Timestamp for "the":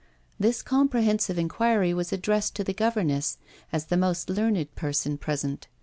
2.63-2.73, 3.85-3.97